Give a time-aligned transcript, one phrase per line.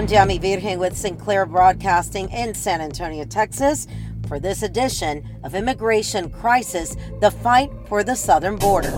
[0.00, 3.86] I'm Jamie Virgen with Sinclair Broadcasting in San Antonio, Texas,
[4.26, 8.92] for this edition of Immigration Crisis The Fight for the Southern Border.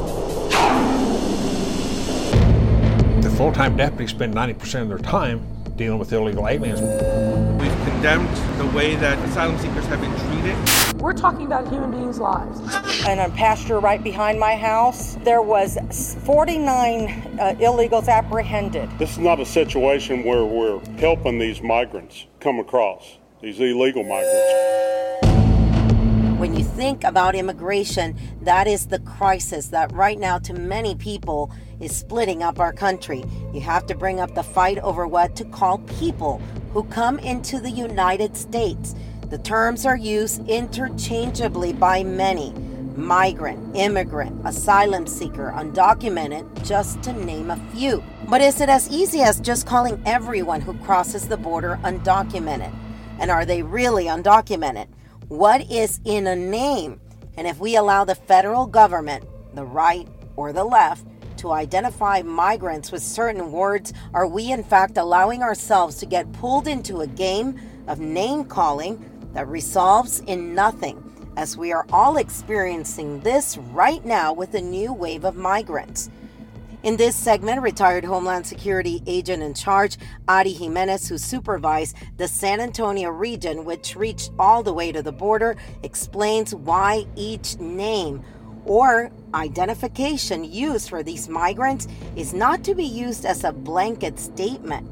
[3.21, 5.45] The full time deputies spend 90% of their time
[5.75, 6.81] dealing with illegal aliens.
[7.61, 10.32] We've condemned the way that asylum seekers have been treated.
[10.97, 12.61] We're talking about human beings' lives.
[13.07, 15.79] And on pasture right behind my house, there was
[16.25, 18.91] 49 uh, illegals apprehended.
[18.99, 25.29] This is not a situation where we're helping these migrants come across, these illegal migrants.
[26.41, 31.53] When you think about immigration, that is the crisis that right now to many people
[31.79, 33.23] is splitting up our country.
[33.55, 37.61] You have to bring up the fight over what to call people who come into
[37.61, 38.97] the United States.
[39.33, 42.53] The terms are used interchangeably by many
[42.95, 48.05] migrant, immigrant, asylum seeker, undocumented, just to name a few.
[48.29, 52.75] But is it as easy as just calling everyone who crosses the border undocumented?
[53.19, 54.89] And are they really undocumented?
[55.29, 57.01] What is in a name?
[57.39, 60.07] And if we allow the federal government, the right
[60.37, 61.07] or the left,
[61.39, 66.69] to identify migrants with certain words, are we in fact allowing ourselves to get pulled
[66.69, 71.09] into a game of name calling that resolves in nothing?
[71.37, 76.11] As we are all experiencing this right now with a new wave of migrants.
[76.83, 82.61] In this segment, retired Homeland Security agent in charge, Ari Jimenez, who supervised the San
[82.61, 88.25] Antonio region, which reached all the way to the border, explains why each name
[88.65, 91.87] or identification used for these migrants
[92.17, 94.89] is not to be used as a blanket statement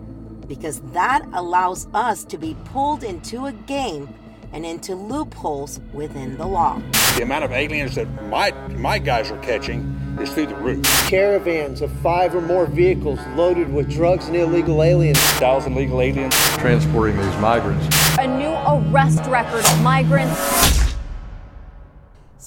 [0.48, 4.12] because that allows us to be pulled into a game
[4.53, 6.81] and into loopholes within the law.
[7.17, 9.83] The amount of aliens that my, my guys are catching
[10.20, 10.84] is through the roof.
[11.09, 15.19] Caravans of five or more vehicles loaded with drugs and illegal aliens.
[15.19, 17.86] Thousand legal aliens transporting these migrants.
[18.19, 18.51] A new
[18.92, 20.91] arrest record of migrants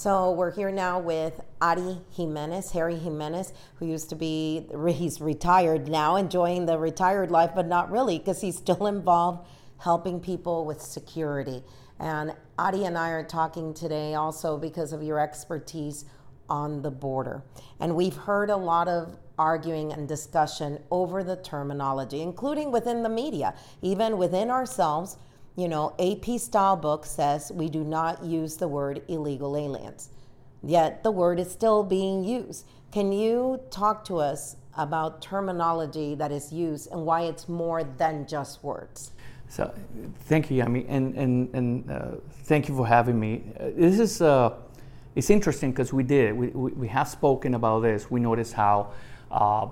[0.03, 5.88] so we're here now with Ari Jimenez, Ari Jimenez, who used to be, he's retired
[5.88, 10.81] now, enjoying the retired life, but not really because he's still involved helping people with
[10.81, 11.63] security.
[11.99, 16.05] And Ari and I are talking today also because of your expertise
[16.49, 17.43] on the border.
[17.79, 23.09] And we've heard a lot of arguing and discussion over the terminology, including within the
[23.09, 25.17] media, even within ourselves
[25.55, 30.09] you know, AP style book says we do not use the word illegal aliens.
[30.63, 32.65] Yet the word is still being used.
[32.91, 38.25] Can you talk to us about terminology that is used and why it's more than
[38.25, 39.11] just words?
[39.53, 39.71] So,
[40.21, 42.15] thank you, Yami, and and and uh,
[42.45, 43.43] thank you for having me.
[43.59, 44.55] Uh, this is uh,
[45.13, 48.09] it's interesting because we did we, we, we have spoken about this.
[48.09, 48.93] We noticed how
[49.29, 49.67] uh,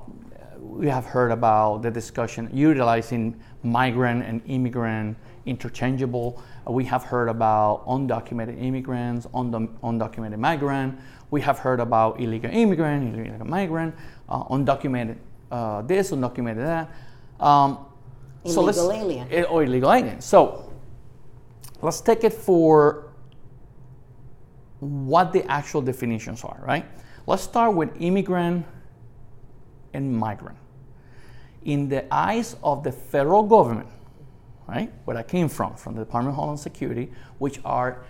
[0.59, 6.43] we have heard about the discussion utilizing migrant and immigrant interchangeable.
[6.67, 10.99] Uh, we have heard about undocumented immigrants, undocumented migrant.
[11.31, 13.95] We have heard about illegal immigrant, illegal migrant,
[14.29, 15.17] undocumented
[15.87, 16.91] this, undocumented that.
[17.43, 17.87] Um,
[18.43, 19.27] illegal so alien.
[19.31, 20.21] Eh, or illegal alien.
[20.21, 20.71] So
[21.81, 23.11] let's take it for
[24.79, 26.85] what the actual definitions are, right?
[27.27, 28.65] Let's start with immigrant
[29.93, 30.57] and migrant.
[31.63, 33.87] In the eyes of the federal government,
[34.67, 34.91] right?
[35.05, 38.03] Where I came from, from the Department of Homeland Security, which are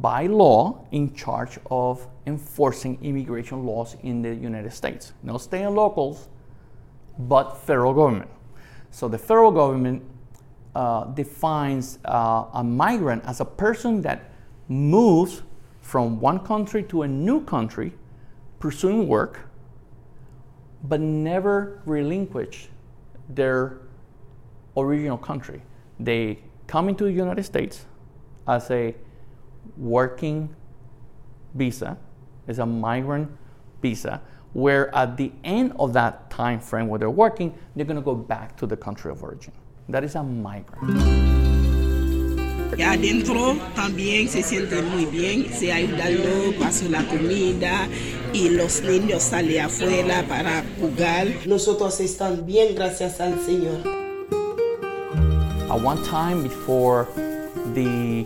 [0.00, 5.12] by law in charge of enforcing immigration laws in the United States.
[5.22, 6.28] No state and locals,
[7.18, 8.30] but federal government.
[8.90, 10.02] So the federal government
[10.74, 14.30] uh, defines uh, a migrant as a person that
[14.68, 15.42] moves
[15.80, 17.92] from one country to a new country
[18.60, 19.40] pursuing work,
[20.84, 22.68] but never relinquish
[23.28, 23.78] their
[24.76, 25.62] original country.
[25.98, 27.86] They come into the United States
[28.46, 28.94] as a
[29.76, 30.54] working
[31.54, 31.96] visa,
[32.46, 33.30] as a migrant
[33.82, 34.20] visa,
[34.52, 38.14] where at the end of that time frame where they're working, they're going to go
[38.14, 39.52] back to the country of origin.
[39.88, 41.38] That is a migrant.
[42.76, 47.88] Y adentro también se sienten muy bien, se ayudando, paso la comida
[48.32, 51.26] y los niños salen afuera para jugar.
[51.46, 53.80] Nosotros estamos bien gracias al Señor.
[55.70, 57.08] At one time before
[57.74, 58.24] the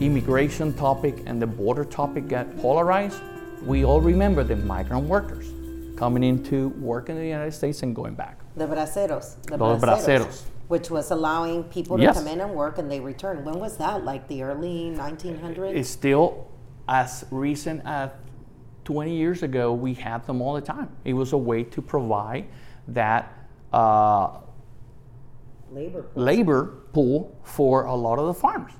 [0.00, 3.20] immigration topic and the border topic got polarized,
[3.64, 5.55] we all remember the migrant workers
[5.96, 8.40] coming into work in the United States and going back.
[8.56, 9.42] The braceros.
[9.42, 10.42] The Los braceros.
[10.68, 12.16] Which was allowing people to yes.
[12.16, 13.44] come in and work and they return.
[13.44, 14.04] When was that?
[14.04, 15.74] Like the early 1900s?
[15.74, 16.48] It's still
[16.88, 18.10] as recent as
[18.84, 20.88] 20 years ago, we had them all the time.
[21.04, 22.46] It was a way to provide
[22.88, 23.32] that
[23.72, 24.38] uh,
[25.72, 26.22] labor pool.
[26.22, 28.72] labor pool for a lot of the farmers.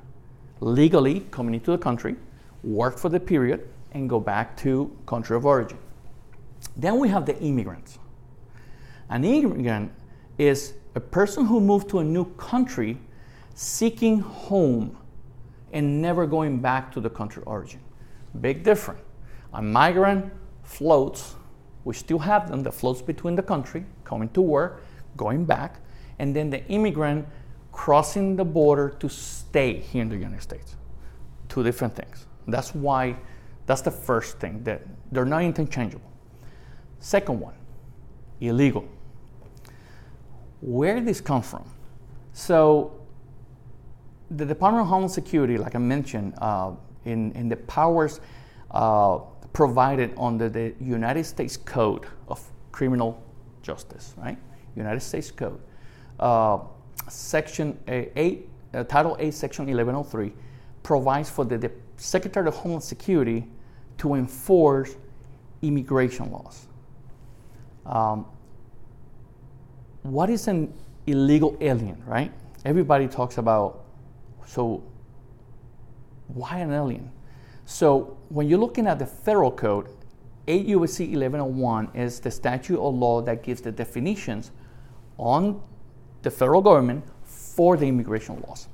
[0.61, 2.15] Legally coming into the country,
[2.63, 5.79] work for the period, and go back to country of origin.
[6.77, 7.99] Then we have the immigrants.
[9.09, 9.93] An immigrant
[10.39, 12.99] is a person who moved to a new country
[13.55, 14.97] seeking home
[15.73, 17.81] and never going back to the country origin.
[18.41, 19.01] Big difference.
[19.55, 20.33] A migrant
[20.63, 21.35] floats,
[21.85, 24.83] we still have them that floats between the country, coming to work,
[25.17, 25.81] going back,
[26.19, 27.27] and then the immigrant
[27.73, 30.77] crossing the border to stay here in the United States.
[31.49, 32.27] Two different things.
[32.49, 33.17] That's why,
[33.67, 34.83] that's the first thing, that
[35.13, 36.11] they're not interchangeable.
[37.01, 37.55] Second one,
[38.41, 38.87] illegal.
[40.61, 41.71] Where did this come from?
[42.33, 43.01] So,
[44.31, 46.73] the Department of Homeland Security, like I mentioned, uh,
[47.05, 48.21] in, in the powers
[48.73, 49.19] uh,
[49.53, 53.23] provided under the United States Code of Criminal
[53.63, 54.37] Justice, right?
[54.75, 55.61] United States Code,
[56.21, 56.59] uh,
[57.09, 60.33] Section 8, uh, Title 8, Section 1103,
[60.83, 63.47] provides for the, the Secretary of Homeland Security
[63.99, 64.97] to enforce
[65.63, 66.67] immigration laws.
[67.89, 68.27] Um,
[70.03, 70.73] what is an
[71.07, 72.33] illegal alien, right?
[72.65, 73.85] Everybody talks about,
[74.45, 74.83] so
[76.29, 77.11] why an alien?
[77.65, 79.89] So when you're looking at the federal code,
[80.49, 81.05] 8 U.S.C.
[81.05, 84.53] 1101 is the statute or law that gives the definitions
[85.19, 85.61] on
[86.23, 88.69] the federal government for the immigration laws.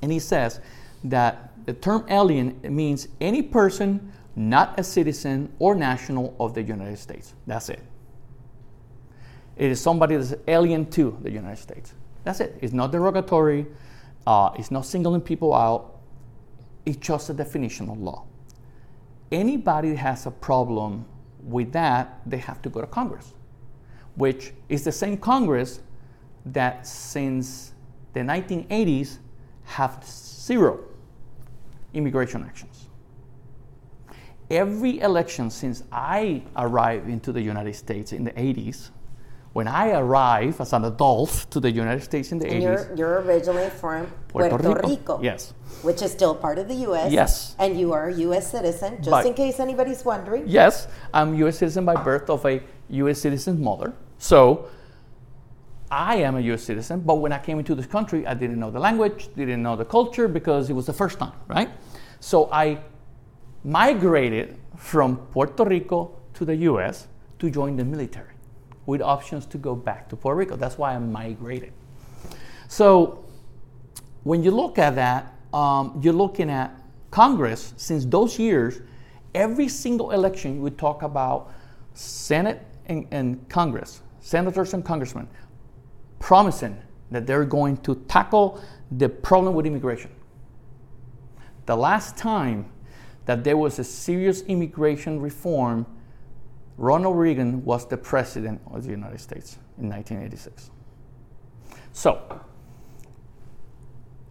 [0.00, 0.60] And he says
[1.04, 6.98] that the term alien means any person not a citizen or national of the United
[6.98, 7.34] States.
[7.46, 7.80] That's it.
[9.56, 11.94] It is somebody that's alien to the United States.
[12.24, 12.58] That's it.
[12.60, 13.66] It's not derogatory.
[14.26, 15.98] Uh, it's not singling people out.
[16.86, 18.24] It's just a definition of law.
[19.30, 21.04] Anybody that has a problem
[21.42, 23.34] with that, they have to go to Congress,
[24.14, 25.80] which is the same Congress
[26.46, 27.72] that since
[28.12, 29.18] the 1980s
[29.64, 30.80] have zero
[31.94, 32.88] immigration actions.
[34.50, 38.90] Every election since I arrived into the United States in the 80s,
[39.52, 42.62] when I arrived as an adult to the United States in the and 80s.
[42.62, 44.88] You're, you're originally from Puerto, Puerto Rico.
[44.88, 45.22] Rico.
[45.22, 45.52] Yes.
[45.82, 47.12] Which is still part of the U.S.
[47.12, 47.54] Yes.
[47.58, 48.50] And you are a U.S.
[48.50, 50.44] citizen, just But- in case anybody's wondering.
[50.46, 51.58] Yes, I'm U.S.
[51.58, 53.20] citizen by birth of a U.S.
[53.20, 53.92] citizen's mother.
[54.18, 54.68] So
[55.90, 56.62] I am a U.S.
[56.62, 59.76] citizen, but when I came into this country, I didn't know the language, didn't know
[59.76, 61.68] the culture because it was the first time, right?
[62.20, 62.78] So I
[63.64, 67.08] migrated from Puerto Rico to the U.S.
[67.38, 68.32] to join the military
[68.86, 70.56] with options to go back to Puerto Rico.
[70.56, 71.72] That's why I migrated.
[72.68, 73.24] So
[74.24, 76.74] when you look at that, um, you're looking at
[77.10, 78.80] Congress since those years,
[79.34, 81.52] every single election we talk about
[81.94, 85.28] Senate and, and Congress, senators and congressmen,
[86.18, 86.80] promising
[87.10, 90.10] that they're going to tackle the problem with immigration.
[91.66, 92.70] The last time
[93.26, 95.86] that there was a serious immigration reform,
[96.76, 100.70] Ronald Reagan was the president of the United States in 1986.
[101.92, 102.40] So,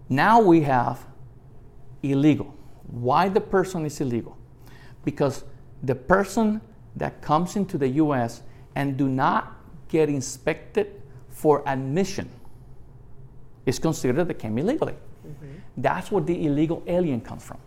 [0.09, 1.05] now we have
[2.03, 2.53] illegal.
[2.87, 4.37] Why the person is illegal?
[5.05, 5.43] Because
[5.83, 6.61] the person
[6.95, 8.41] that comes into the US
[8.75, 9.55] and do not
[9.87, 12.29] get inspected for admission
[13.65, 14.93] is considered they came illegally.
[14.93, 15.45] Mm-hmm.
[15.77, 17.59] That's where the illegal alien comes from.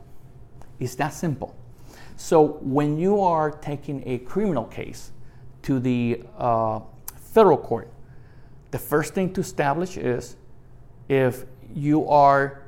[0.80, 1.54] It's that simple.
[2.16, 5.12] So when you are taking a criminal case
[5.62, 6.80] to the uh,
[7.16, 7.90] federal court,
[8.70, 10.36] the first thing to establish is
[11.08, 11.44] if
[11.74, 12.62] you are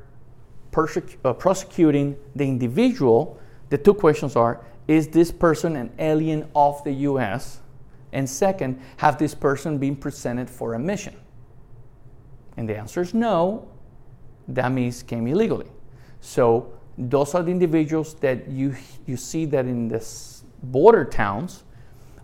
[1.24, 3.38] uh, prosecuting the individual,
[3.70, 7.60] the two questions are is this person an alien of the US?
[8.12, 11.16] And second, have this person been presented for admission?
[12.56, 13.68] And the answer is no.
[14.48, 15.66] That means came illegally.
[16.20, 18.74] So those are the individuals that you
[19.06, 21.64] you see that in the s- border towns,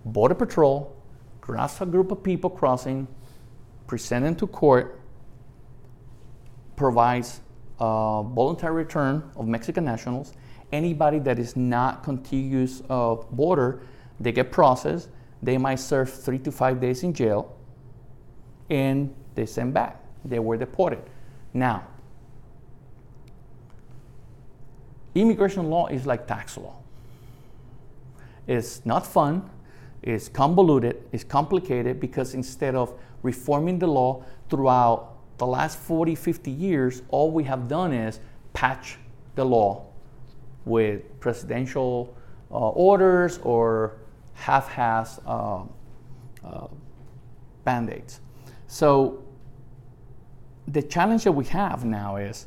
[0.05, 0.97] border patrol
[1.41, 3.07] grabs a group of people crossing,
[3.87, 5.01] present them to court,
[6.77, 7.41] provides
[7.81, 10.33] a voluntary return of Mexican nationals.
[10.73, 13.83] Anybody that is not contiguous uh, border,
[14.21, 15.11] they get processed.
[15.43, 17.55] They might serve three to five days in jail,
[18.71, 20.01] and they send back.
[20.25, 21.03] They were deported.
[21.53, 21.87] Now,
[25.15, 26.77] immigration law is like tax law.
[28.47, 29.49] It's not fun,
[30.03, 32.93] it's convoluted, it's complicated because instead of
[33.23, 38.21] reforming the law throughout the last 40, 50 years, all we have done is
[38.53, 38.99] patch
[39.35, 39.87] the law
[40.65, 42.15] with presidential
[42.51, 43.97] uh, orders or
[44.35, 45.65] half-assed uh,
[46.47, 46.67] uh,
[47.65, 48.21] band-aids.
[48.67, 49.23] So
[50.69, 52.47] the challenge that we have now is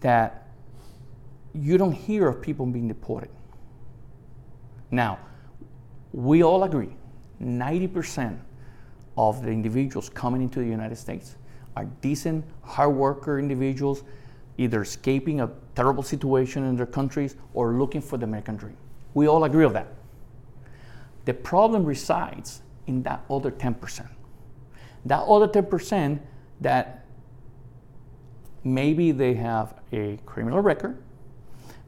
[0.00, 0.47] that
[1.54, 3.30] you don't hear of people being deported.
[4.90, 5.18] Now,
[6.12, 6.96] we all agree
[7.42, 8.38] 90%
[9.16, 11.36] of the individuals coming into the United States
[11.76, 14.02] are decent, hard worker individuals,
[14.56, 18.76] either escaping a terrible situation in their countries or looking for the American dream.
[19.14, 19.88] We all agree on that.
[21.24, 24.08] The problem resides in that other 10%.
[25.04, 26.18] That other 10%
[26.60, 27.04] that
[28.64, 31.00] maybe they have a criminal record,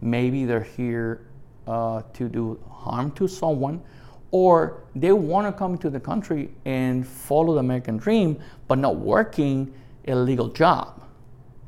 [0.01, 1.27] maybe they're here
[1.67, 3.83] uh, to do harm to someone,
[4.31, 8.97] or they want to come to the country and follow the American dream, but not
[8.97, 9.73] working
[10.07, 11.03] a legal job.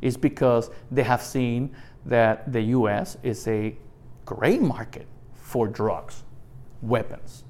[0.01, 1.75] It's because they have seen
[2.07, 3.77] that the US is a
[4.25, 6.25] great market for drugs,
[6.81, 7.45] weapons,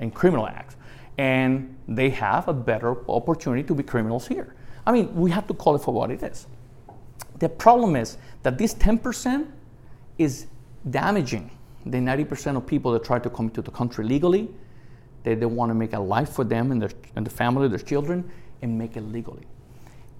[0.00, 0.76] and criminal acts.
[1.16, 4.54] And they have a better opportunity to be criminals here.
[4.86, 6.46] I mean, we have to call it for what it is.
[7.40, 9.48] The problem is that this 10%
[10.18, 10.46] is
[10.90, 11.50] damaging
[11.86, 14.48] the 90% of people that try to come to the country legally.
[15.22, 17.78] They, they want to make a life for them and their, and the family, their
[17.78, 18.30] children,
[18.62, 19.46] and make it legally.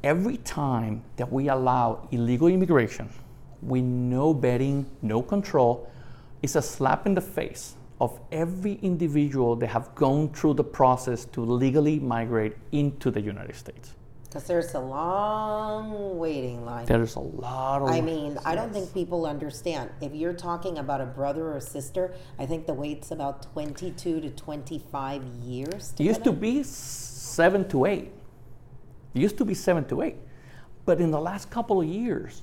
[0.02, 3.10] Every time that we allow illegal immigration
[3.60, 5.90] with no vetting, no control,
[6.42, 11.24] it's a slap in the face of every individual that have gone through the process
[11.24, 13.94] to legally migrate into the United States.
[14.28, 16.84] Because there's a long waiting line.
[16.84, 17.88] There's a lot of.
[17.88, 19.90] I mean, I don't think people understand.
[20.02, 24.30] If you're talking about a brother or sister, I think the wait's about 22 to
[24.30, 25.94] 25 years.
[25.98, 28.12] It used to be seven to eight.
[29.14, 30.16] It used to be seven to eight.
[30.84, 32.42] But in the last couple of years,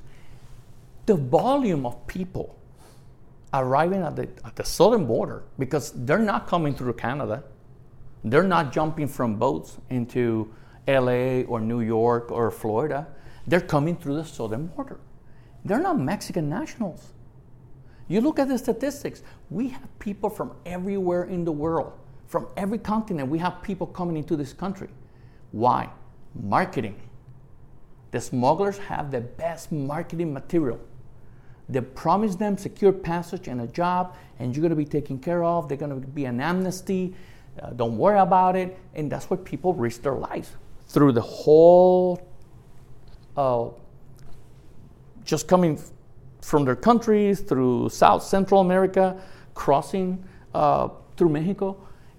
[1.05, 2.55] the volume of people
[3.53, 7.43] arriving at the, at the southern border, because they're not coming through Canada,
[8.23, 10.51] they're not jumping from boats into
[10.87, 13.07] LA or New York or Florida.
[13.47, 14.99] They're coming through the southern border.
[15.63, 17.13] They're not Mexican nationals.
[18.07, 21.93] You look at the statistics, we have people from everywhere in the world,
[22.27, 24.89] from every continent, we have people coming into this country.
[25.51, 25.89] Why?
[26.35, 27.01] Marketing.
[28.11, 30.79] The smugglers have the best marketing material.
[31.67, 35.43] They promise them secure passage and a job, and you're going to be taken care
[35.43, 35.67] of.
[35.67, 37.15] They're going to be an amnesty.
[37.59, 38.77] Uh, don't worry about it.
[38.93, 40.51] And that's why people risk their lives
[40.95, 42.25] through the whole,
[43.35, 43.67] uh,
[45.25, 45.77] just coming
[46.41, 49.21] from their countries through South Central America,
[49.55, 50.23] crossing
[50.53, 50.87] uh,
[51.17, 51.75] through Mexico,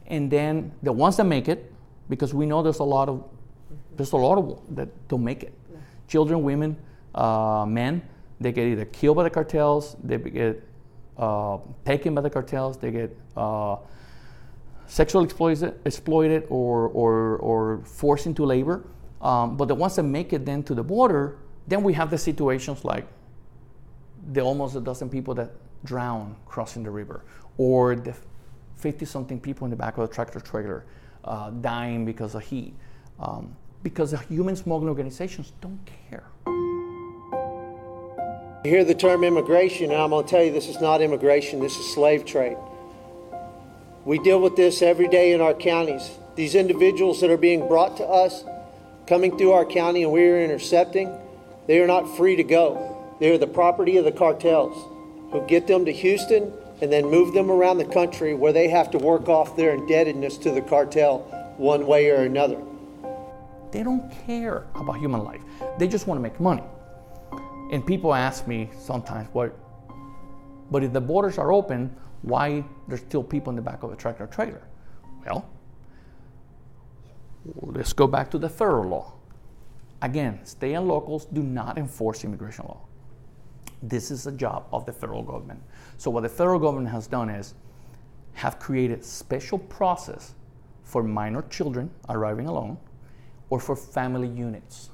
[0.09, 1.73] and then the ones that make it,
[2.11, 3.25] because we know there's a lot of
[3.97, 5.55] there's a lot of that don't make it.
[6.07, 6.77] Children, women,
[7.15, 8.03] uh, men,
[8.43, 10.63] they get either killed by the cartels, they get
[11.17, 11.57] uh,
[11.87, 13.77] taken by the cartels, they get uh,
[14.87, 18.85] sexually exploited, exploited or, or, or forced into labor.
[19.21, 22.19] Um, but the ones that make it then to the border, then we have the
[22.19, 23.07] situations like
[24.33, 25.53] the almost a dozen people that
[25.85, 27.25] drown crossing the river,
[27.59, 28.15] or the
[28.77, 30.85] 50 something people in the back of a tractor trailer
[31.25, 32.75] uh, dying because of heat.
[33.19, 36.25] Um, because the human smuggling organizations don't care.
[38.65, 41.61] You hear the term immigration, and I'm going to tell you this is not immigration,
[41.61, 42.57] this is slave trade.
[44.07, 46.09] We deal with this every day in our counties.
[46.37, 48.45] These individuals that are being brought to us,
[49.09, 51.13] coming through our county, and we are intercepting,
[51.67, 53.17] they are not free to go.
[53.19, 54.77] They are the property of the cartels
[55.33, 58.93] who get them to Houston and then move them around the country where they have
[58.93, 61.23] to work off their indebtedness to the cartel
[61.57, 62.63] one way or another.
[63.73, 65.43] They don't care about human life.
[65.79, 66.63] They just want to make money.
[67.73, 69.53] And people ask me sometimes, what,
[70.71, 73.97] but if the borders are open, why there's still people in the back of a
[73.97, 74.63] tractor trailer.
[75.25, 75.49] Well,
[77.55, 79.13] let's go back to the federal law.
[80.03, 82.81] Again, state and locals do not enforce immigration law.
[83.81, 85.63] This is a job of the federal government.
[85.99, 87.55] So what the federal government has done is
[88.35, 90.35] have created special process
[90.83, 92.77] for minor children arriving alone
[93.51, 94.91] or for family units.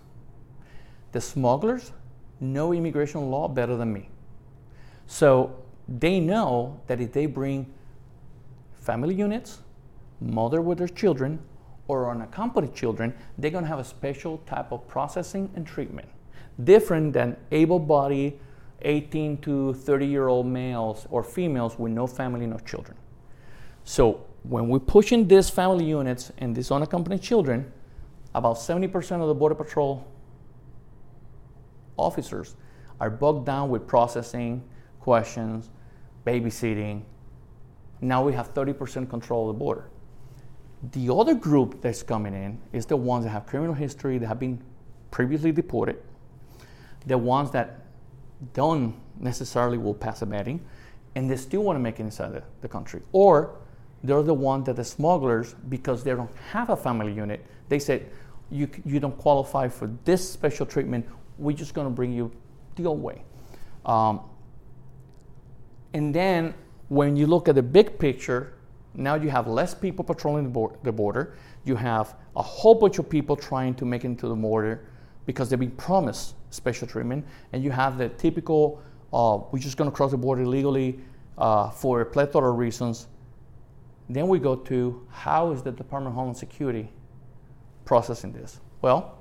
[1.12, 1.92] The smugglers
[2.40, 4.10] know immigration law better than me.
[5.06, 5.61] So
[5.98, 7.72] they know that if they bring
[8.74, 9.58] family units,
[10.20, 11.38] mother with their children,
[11.88, 16.08] or unaccompanied children, they're going to have a special type of processing and treatment,
[16.64, 18.38] different than able-bodied
[18.82, 22.96] 18 to 30 year old males or females with no family, no children.
[23.84, 27.70] So when we push in these family units and these unaccompanied children,
[28.34, 30.06] about 70% of the Border Patrol
[31.96, 32.56] officers
[33.00, 34.62] are bogged down with processing,
[35.00, 35.70] questions,
[36.26, 37.02] babysitting.
[38.00, 39.88] Now we have 30% control of the border.
[40.92, 44.40] The other group that's coming in is the ones that have criminal history, that have
[44.40, 44.60] been
[45.10, 46.02] previously deported,
[47.06, 47.82] the ones that
[48.52, 50.58] don't necessarily will pass a vetting,
[51.14, 53.02] and they still want to make it inside the, the country.
[53.12, 53.56] Or
[54.02, 58.10] they're the ones that the smugglers, because they don't have a family unit, they said,
[58.50, 61.06] you, you don't qualify for this special treatment,
[61.38, 62.32] we're just going to bring you
[62.76, 63.22] the old way.
[63.86, 64.20] Um,
[65.94, 66.54] and then
[66.88, 68.54] when you look at the big picture,
[68.94, 71.36] now you have less people patrolling the, bo- the border.
[71.64, 74.86] You have a whole bunch of people trying to make it into the border
[75.26, 77.24] because they've been promised special treatment.
[77.52, 78.82] And you have the typical,
[79.12, 81.00] uh, we're just going to cross the border illegally
[81.38, 83.06] uh, for a plethora of reasons.
[84.08, 86.90] Then we go to how is the Department of Homeland Security
[87.84, 88.60] processing this?
[88.82, 89.18] Well,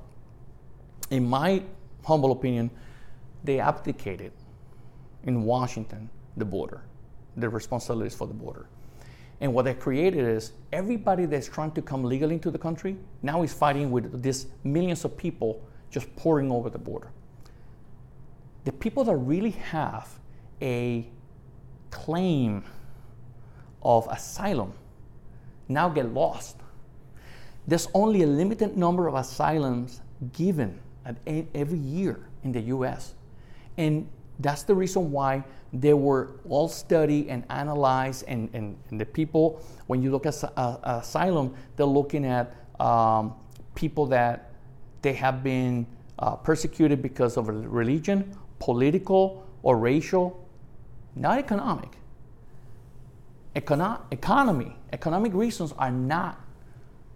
[1.10, 1.64] in my
[2.04, 2.72] humble opinion,
[3.44, 4.34] they abdicated
[5.24, 6.82] in Washington the border,
[7.38, 8.68] the responsibilities for the border.
[9.42, 13.42] And what they created is everybody that's trying to come legally into the country now
[13.42, 17.12] is fighting with these millions of people just pouring over the border.
[18.66, 20.08] The people that really have
[20.62, 21.08] a
[21.90, 22.64] claim
[23.82, 24.74] of asylum
[25.68, 26.58] now get lost.
[27.66, 30.02] There's only a limited number of asylums
[30.34, 31.18] given at
[31.56, 33.16] every year in the US.
[33.78, 34.08] And
[34.42, 35.44] that's the reason why
[35.74, 40.44] they were all studied and analyzed, and, and, and the people, when you look at
[40.58, 43.34] uh, asylum, they're looking at um,
[43.76, 44.52] people that
[45.02, 45.86] they have been
[46.20, 50.48] uh, persecuted because of religion, political, or racial,
[51.16, 51.98] not economic.
[53.56, 56.40] Econo- economy, economic reasons are not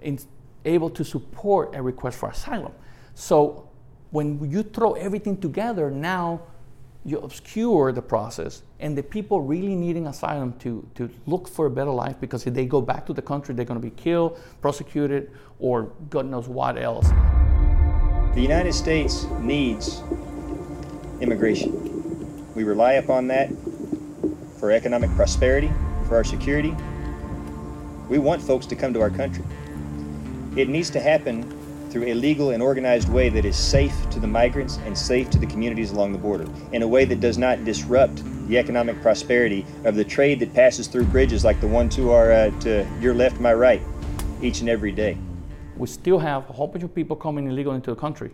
[0.01, 0.19] in,
[0.65, 2.73] able to support a request for asylum.
[3.13, 3.69] So
[4.11, 6.41] when you throw everything together, now
[7.05, 11.69] you obscure the process and the people really needing asylum to, to look for a
[11.69, 14.39] better life because if they go back to the country they're going to be killed
[14.59, 17.07] prosecuted or god knows what else.
[18.33, 20.01] The united states needs
[21.21, 22.53] immigration.
[22.55, 23.49] We rely upon that
[24.59, 25.71] for economic prosperity
[26.07, 26.75] for our security.
[28.09, 29.43] We want folks to come to our country.
[30.55, 31.54] It needs to happen
[31.95, 35.39] through a legal and organized way that is safe to the migrants and safe to
[35.39, 39.65] the communities along the border, in a way that does not disrupt the economic prosperity
[39.85, 43.13] of the trade that passes through bridges like the one to our uh, to your
[43.13, 43.81] left, my right,
[44.41, 45.17] each and every day.
[45.77, 48.31] We still have a whole bunch of people coming illegal into the country.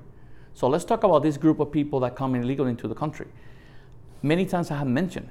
[0.55, 3.27] So let's talk about this group of people that come illegal into the country.
[4.23, 5.29] Many times I have mentioned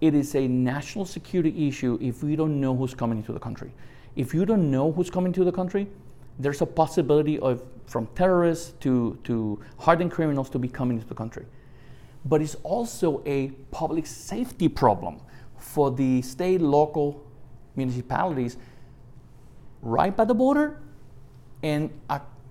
[0.00, 3.72] it is a national security issue if we don't know who's coming into the country.
[4.14, 5.88] If you don't know who's coming to the country,
[6.42, 11.14] there's a possibility of from terrorists to, to hardened criminals to be coming into the
[11.14, 11.44] country.
[12.24, 15.20] But it's also a public safety problem
[15.58, 17.24] for the state, local
[17.76, 18.56] municipalities
[19.82, 20.80] right by the border
[21.62, 21.90] and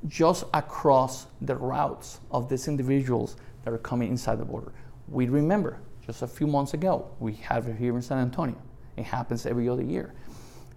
[0.08, 4.72] just across the routes of these individuals that are coming inside the border.
[5.08, 8.58] We remember just a few months ago, we have it here in San Antonio.
[8.98, 10.14] It happens every other year.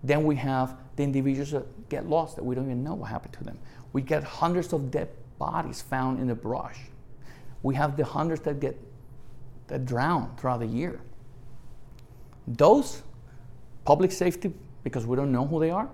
[0.02, 3.34] Then we have the individuals that get lost that we don't even know what happened
[3.34, 3.58] to them.
[3.92, 6.78] We get hundreds of dead bodies found in the brush.
[7.62, 8.78] We have the hundreds that get
[9.68, 11.00] that drown throughout the year.
[12.46, 13.02] Those
[13.84, 14.52] public safety,
[14.82, 15.88] because we don't know who they are,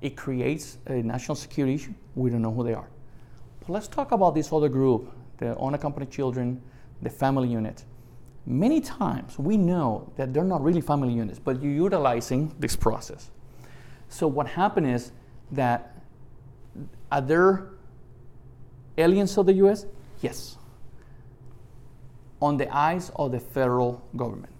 [0.00, 1.92] it creates a national security issue.
[2.14, 2.88] We don't know who they are.
[3.60, 6.62] But let's talk about this other group, the unaccompanied children,
[7.02, 7.84] the family unit.
[8.46, 13.30] Many times we know that they're not really family units, but you're utilizing this process.
[14.08, 15.12] So what happened is
[15.52, 15.96] that
[17.10, 17.68] are there
[18.98, 19.86] aliens of the US?
[20.20, 20.56] Yes.
[22.40, 24.52] On the eyes of the federal government.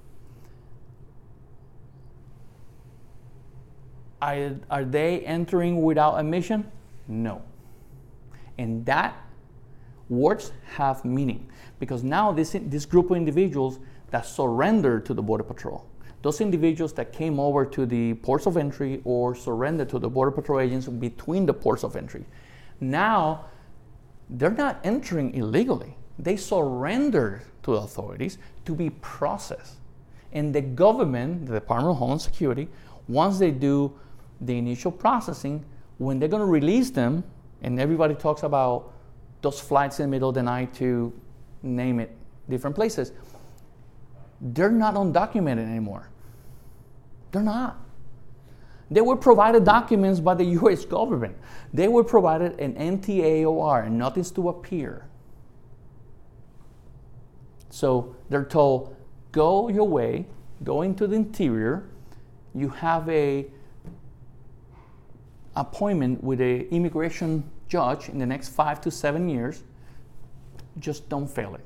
[4.23, 6.71] Are, are they entering without admission?
[7.07, 7.43] No.
[8.59, 9.15] And that
[10.09, 13.79] words have meaning because now this, this group of individuals
[14.11, 15.87] that surrender to the Border Patrol
[16.27, 20.33] those individuals that came over to the ports of entry or surrendered to the Border
[20.33, 22.25] Patrol agents between the ports of entry.
[22.81, 23.45] Now,
[24.29, 25.97] they're not entering illegally.
[26.19, 29.77] They surrender to the authorities to be processed.
[30.33, 32.67] And the government, the Department of Homeland Security,
[33.07, 33.97] once they do
[34.41, 35.65] the initial processing,
[35.99, 37.23] when they're going to release them,
[37.63, 38.93] and everybody talks about
[39.43, 41.13] those flights in the middle of the night to
[41.63, 42.11] name it
[42.51, 43.13] different places,
[44.41, 46.11] they're not undocumented anymore.
[47.37, 47.77] They're not.
[48.91, 51.37] They were provided documents by the US government.
[51.75, 55.07] They were provided an NTA or, and notice to appear.
[57.69, 58.97] So they're told,
[59.33, 60.25] go your way,
[60.65, 61.91] go into the interior.
[62.55, 63.45] You have a
[65.57, 69.63] appointment with an immigration judge in the next five to seven years
[70.79, 71.65] just don't fail it.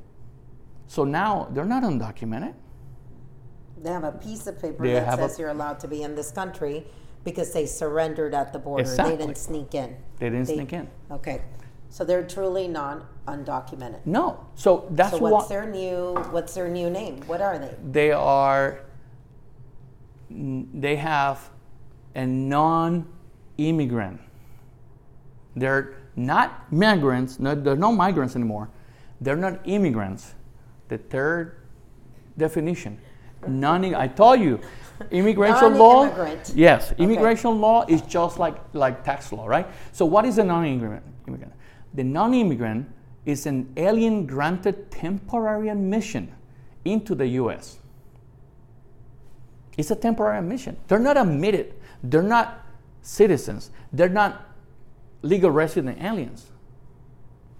[0.88, 2.54] So now they're not undocumented.
[3.82, 6.02] They have a piece of paper They that have a- says you're allowed to be
[6.02, 6.86] in this country
[7.24, 8.82] because they surrendered at the border.
[8.82, 9.16] Exactly.
[9.16, 9.96] They didn't sneak in.
[10.18, 10.88] They didn't sneak in.
[11.10, 11.42] Okay.
[11.88, 14.04] So they're truly non undocumented.
[14.04, 14.46] No.
[14.54, 17.20] So that's so what's what their new what's their new name?
[17.26, 17.74] What are they?
[17.90, 18.80] they are.
[20.30, 21.50] They have
[22.14, 24.20] a non-immigrant.
[25.56, 27.40] They're not migrants.
[27.40, 28.70] No, they're not migrants anymore.
[29.20, 30.34] They're not immigrants.
[30.88, 31.56] The third
[32.38, 33.00] definition,
[33.48, 33.94] non.
[33.94, 34.60] I told you,
[35.10, 36.04] immigration law.
[36.54, 37.02] Yes, Okay.
[37.02, 39.66] immigration law is just like like tax law, right?
[39.92, 41.04] So what is a non-immigrant?
[41.26, 41.52] Immigrant.
[41.94, 42.88] The non-immigrant
[43.26, 46.32] is an alien granted temporary admission
[46.84, 47.78] into the U.S.
[49.76, 50.76] It's a temporary admission.
[50.88, 51.74] They're not admitted.
[52.02, 52.66] They're not
[53.02, 53.70] citizens.
[53.92, 54.46] They're not
[55.22, 56.46] legal resident aliens.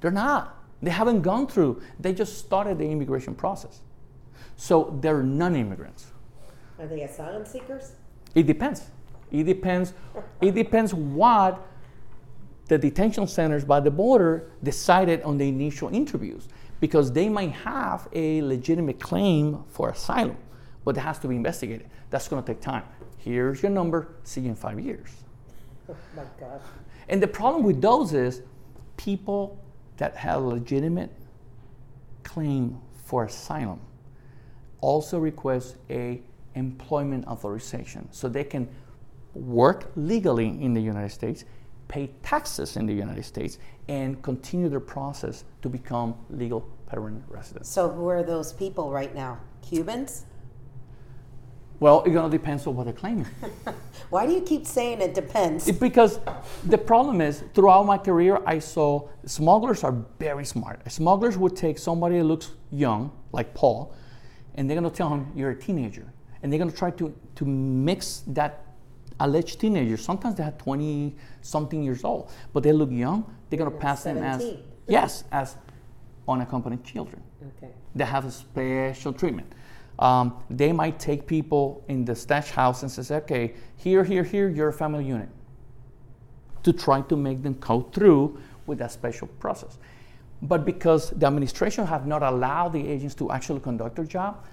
[0.00, 0.56] They're not.
[0.82, 1.82] They haven't gone through.
[1.98, 3.80] They just started the immigration process.
[4.60, 6.12] So they're non-immigrants.
[6.78, 7.92] Are they asylum seekers?
[8.34, 8.90] It depends.
[9.32, 9.94] It depends.
[10.42, 11.66] It depends what
[12.66, 16.46] the detention centers by the border decided on the initial interviews,
[16.78, 20.36] because they might have a legitimate claim for asylum,
[20.84, 21.88] but it has to be investigated.
[22.10, 22.84] That's going to take time.
[23.16, 24.08] Here's your number.
[24.24, 25.08] See you in five years.
[25.88, 26.60] Oh my God.
[27.08, 28.42] And the problem with those is
[28.98, 29.58] people
[29.96, 31.10] that have legitimate
[32.24, 33.80] claim for asylum
[34.80, 36.22] also request a
[36.54, 38.68] employment authorization so they can
[39.34, 41.44] work legally in the United States,
[41.88, 47.68] pay taxes in the United States, and continue their process to become legal permanent residents.
[47.68, 49.38] So who are those people right now?
[49.62, 50.24] Cubans?
[51.78, 53.26] Well, it gonna depends on what they're claiming.
[54.10, 55.66] Why do you keep saying it depends?
[55.66, 56.20] It- because
[56.64, 60.82] the problem is, throughout my career, I saw smugglers are very smart.
[60.92, 63.94] Smugglers would take somebody that looks young, like Paul,
[64.54, 68.24] and they're gonna tell him you're a teenager, and they're gonna try to to mix
[68.28, 68.64] that
[69.20, 69.96] alleged teenager.
[69.96, 73.24] Sometimes they have 20 something years old, but they look young.
[73.48, 75.56] They're gonna pass them as yes, as
[76.28, 77.22] unaccompanied children
[77.56, 77.72] Okay.
[77.94, 79.52] that have a special treatment.
[79.98, 84.48] Um, they might take people in the stash house and says, okay, here, here, here,
[84.48, 85.28] you're a family unit.
[86.62, 89.78] To try to make them go through with that special process.
[90.42, 94.44] But because the administration have not allowed the agents to actually conduct their job,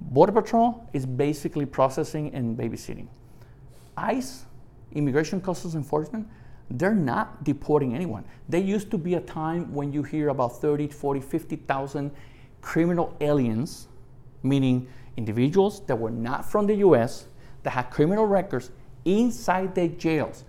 [0.00, 3.06] Border Patrol is basically processing and babysitting.
[3.96, 4.44] ICE,
[4.92, 6.26] Immigration Customs Enforcement,
[6.70, 8.24] they're not deporting anyone.
[8.48, 12.10] There used to be a time when you hear about 30, 40, 50,000
[12.60, 13.88] criminal aliens,
[14.42, 17.26] meaning individuals that were not from the US,
[17.62, 18.70] that had criminal records
[19.04, 20.44] inside their jails.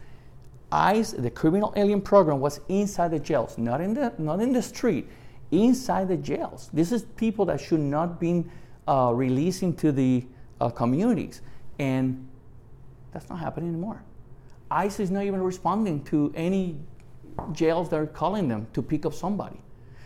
[0.72, 4.62] ICE, the criminal alien program, was inside the jails, not in the, not in the
[4.62, 5.08] street,
[5.52, 6.70] inside the jails.
[6.74, 8.46] This is people that should not be
[8.88, 10.26] uh, into the
[10.60, 11.42] uh, communities.
[11.80, 12.28] And
[13.12, 14.04] that's not happening anymore.
[14.70, 16.78] ICE is not even responding to any
[17.52, 19.60] jails that are calling them to pick up somebody.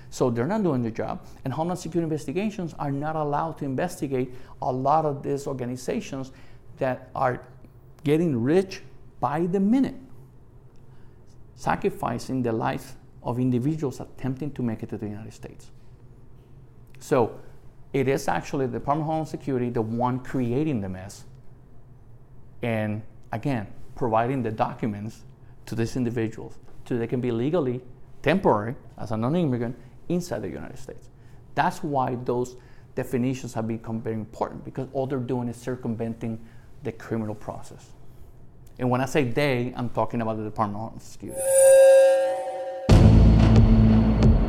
[0.09, 1.25] So they're not doing their job.
[1.43, 6.31] And Homeland Security investigations are not allowed to investigate a lot of these organizations
[6.77, 7.41] that are
[8.03, 8.81] getting rich
[9.19, 9.95] by the minute,
[11.55, 15.71] sacrificing the lives of individuals attempting to make it to the United States.
[16.99, 17.39] So
[17.93, 21.25] it is actually the Department of Homeland Security the one creating the mess.
[22.61, 25.23] And again, providing the documents
[25.65, 27.81] to these individuals so they can be legally
[28.21, 29.75] temporary as a non-immigrant
[30.09, 31.09] inside the United States.
[31.55, 32.57] That's why those
[32.95, 36.39] definitions have become very important because all they're doing is circumventing
[36.83, 37.91] the criminal process.
[38.77, 41.39] And when I say they, I'm talking about the Department of Security.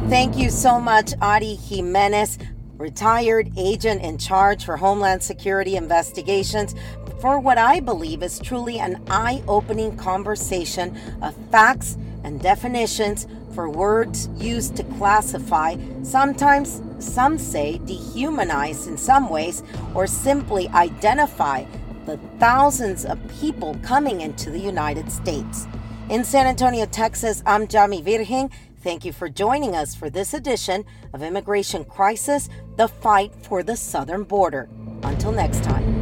[0.09, 2.39] Thank you so much, Ari Jimenez,
[2.77, 6.75] retired agent in charge for Homeland Security investigations,
[7.21, 13.71] for what I believe is truly an eye opening conversation of facts and definitions for
[13.71, 19.63] words used to classify, sometimes some say dehumanize in some ways,
[19.95, 21.65] or simply identify
[22.07, 25.67] the thousands of people coming into the United States.
[26.09, 28.49] In San Antonio, Texas, I'm Jami Virgen.
[28.81, 33.77] Thank you for joining us for this edition of Immigration Crisis The Fight for the
[33.77, 34.69] Southern Border.
[35.03, 35.96] Until next time.